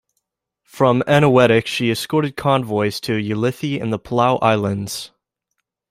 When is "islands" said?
4.41-5.11